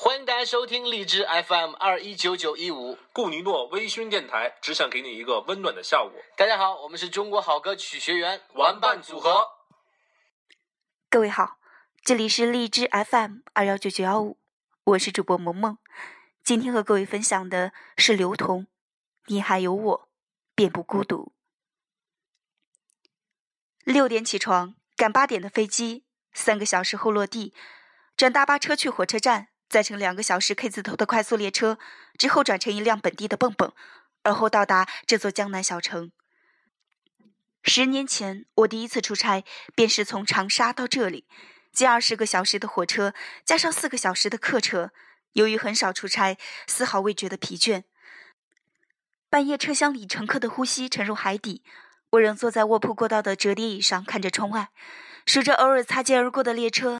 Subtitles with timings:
[0.00, 2.96] 欢迎大家收听荔枝 FM 二一九九一五。
[3.12, 6.12] 顾尼诺微醺电台只想给你一个温暖的下午。
[6.36, 9.44] 大家好，我们是中国好歌曲学员玩伴组合。
[11.10, 11.58] 各位好，
[12.04, 14.38] 这里是荔枝 FM 二幺九九幺五，
[14.84, 15.78] 我是主播萌萌。
[16.44, 18.68] 今天和各位分享的是刘同，
[19.26, 20.08] 你还有我，
[20.54, 21.32] 便不孤独。
[23.82, 27.52] 六点起床，赶八点的飞机，三个小时后落地，
[28.16, 31.78] 转大巴车去火车站，再乘两个小时 K 字头的快速列车，
[32.16, 33.72] 之后转乘一辆本地的蹦蹦，
[34.22, 36.10] 而后到达这座江南小城。
[37.62, 41.26] 十年前，我第一次出差，便是从长沙到这里，
[41.72, 43.12] 近二十个小时的火车，
[43.44, 44.92] 加上四个小时的客车。
[45.34, 47.82] 由于很少出差，丝毫未觉得疲倦。
[49.28, 51.62] 半夜车厢里乘客的呼吸沉入海底。
[52.12, 54.70] 我仍坐在卧铺过道的折叠椅上，看着窗外，
[55.26, 56.98] 数着偶尔擦肩而过的列车，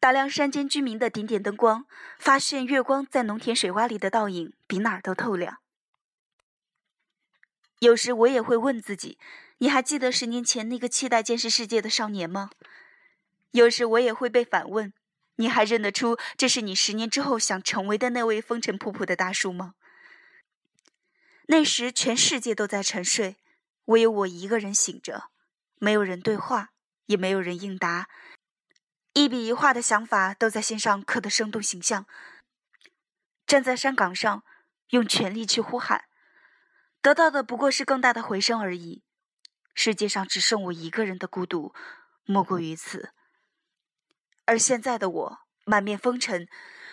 [0.00, 1.84] 打量山间居民的点点灯光，
[2.18, 5.58] 发现月光在农田水洼里的倒影比哪儿都透亮。
[7.80, 9.18] 有时我也会问自己：
[9.58, 12.50] 你还记得十年前那个期待见识世界的少年吗？
[13.50, 14.94] 有时我也会被反问：
[15.36, 19.74] 你还认得出这是你十年之后想成为的那位风尘仆仆的大叔吗？
[21.48, 23.36] 那时全世界都在沉睡。
[23.86, 25.24] 唯有我一个人醒着，
[25.78, 26.70] 没有人对话，
[27.06, 28.08] 也没有人应答，
[29.20, 32.06] 一笔一画的想法都在心上刻得生动形象。
[33.46, 34.42] 站在山岗上，
[34.92, 36.04] 用全力去呼喊，
[37.02, 39.02] 得到的不过是更大的回声而已。
[39.74, 41.74] 世界上只剩我一个人的孤独，
[42.24, 43.10] 莫过于此。
[44.46, 46.48] 而现在的我，满面风尘。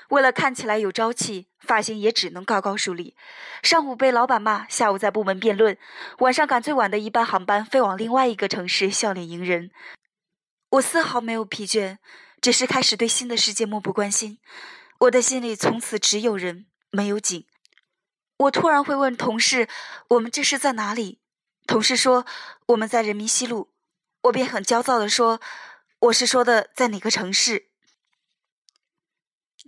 [0.10, 3.16] 为了看起来有朝气，发型也只能高高梳理。
[3.64, 5.78] 上午被老板骂，下午在部门辩论，
[6.20, 9.72] 晚上赶最晚的一班航班飞往另外一个城市，笑脸迎人。
[10.70, 11.98] 我丝毫没有疲倦，
[12.42, 14.40] 只是开始对新的世界漠不关心。
[15.00, 17.48] 我的心里从此只有人，没有景。
[18.38, 19.70] 我突然会问同事
[20.10, 21.22] ：“我们这是在哪里？”
[21.66, 22.26] 同事说
[22.68, 23.72] ：“我们在人民西路。”
[24.24, 25.40] 我便很焦躁地说
[26.00, 27.70] ：“我是说的在哪个城市？”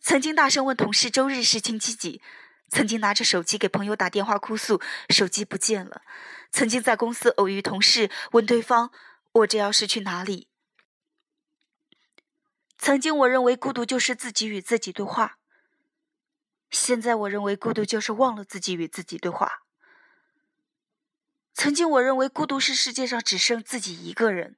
[0.03, 2.21] 曾经大声问同事周日是星期几，
[2.69, 6.01] 曾经拿着手机给朋友打电话哭诉手机不见了，
[6.51, 8.91] 曾经在公司偶遇同事问对方
[9.31, 10.48] 我这要是去哪里。
[12.81, 15.37] 曾经我认为孤独就是自己与自己对话，
[16.71, 19.63] 现在我认为孤独就是忘了自己与自己对话。
[21.53, 24.55] 曾经我认为孤独是世界上只剩自己一个人，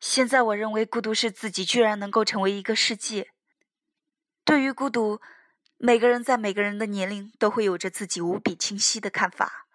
[0.00, 3.30] 现在我认为孤独是自己居然能够成为一个世界。
[4.44, 5.20] 对于孤独，
[5.76, 9.68] 每个人在每个人的年龄都会有着自己无比清晰的看法。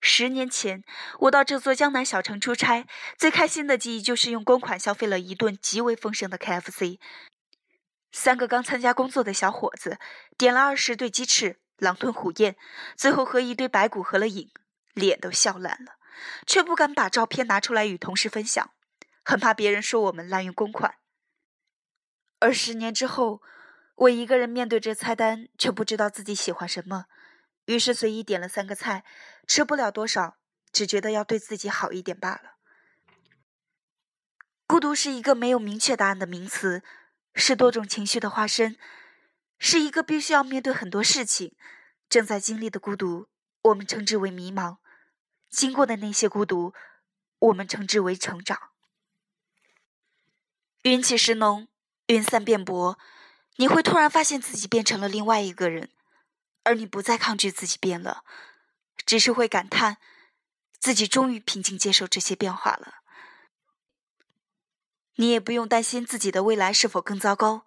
[0.00, 0.84] 十年前，
[1.20, 2.86] 我到这座江南小城出差，
[3.16, 6.98] 最开心的记忆就是用公款消费了一顿极为丰盛的 KFC。
[8.12, 9.98] 三个刚参加工作的小伙子
[10.36, 12.56] 点了二十对鸡翅，狼吞虎咽，
[12.96, 14.50] 最后和一堆白骨合了影，
[14.94, 15.96] 脸都笑烂了，
[16.46, 18.70] 却不敢把照片拿出来与同事分享，
[19.24, 20.94] 很怕别人说我们滥用公款。
[22.38, 23.42] 而十年之后，
[23.96, 27.06] 我一个人面对着菜单，却不知道自己喜欢什么，
[27.66, 29.04] 于是随意点了三个菜，
[29.48, 30.36] 吃不了多少，
[30.70, 32.58] 只觉得要对自己好一点罢了。
[34.68, 36.84] 孤独是一个没有明确答案的名词，
[37.34, 38.78] 是多种情绪的化身，
[39.58, 41.56] 是一个必须要面对很多事情、
[42.08, 43.26] 正在经历的孤独，
[43.62, 44.76] 我们称之为迷茫；
[45.48, 46.72] 经过的那些孤独，
[47.40, 48.70] 我们称之为成长。
[50.82, 51.66] 云起时浓。
[52.10, 52.98] 云散变薄，
[53.56, 55.90] 你会突然发现自己变成了另外一个人，
[56.62, 58.24] 而你不再抗拒自己变了，
[59.06, 59.98] 只是会感叹
[60.78, 62.96] 自己终于平静接受这些变化了。
[65.16, 67.66] 你也不用担心自己的未来是否更糟糕，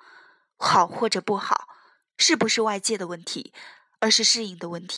[0.57, 1.67] 好或者不好，
[2.17, 3.53] 是不是外界的问题，
[3.99, 4.97] 而是适应的问题。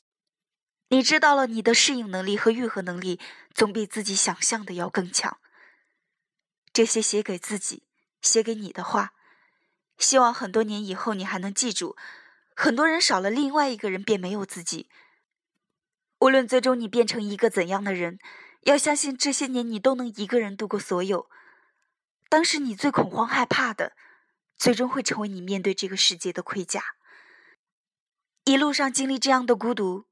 [0.90, 3.20] 你知道了，你的适应能力和愈合能力
[3.56, 5.40] 总比自己想象的要更强。
[6.72, 7.88] 这些写给自己、
[8.22, 9.14] 写给你的话。
[9.98, 11.96] 希望很多年以后你还能记住，
[12.56, 14.90] 很多人少了另外一个人便没有自己。
[16.24, 18.18] 无论最终你变成一个怎样的人，
[18.62, 21.30] 要相信这些年你都能一个人度过所有。
[22.30, 23.92] 当时你最恐慌害怕的，
[24.56, 26.82] 最终会成为你面对这个世界的盔甲。
[28.46, 30.06] 一路上经历这样的孤独，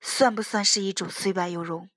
[0.00, 1.90] 算不算是一种虽败犹荣？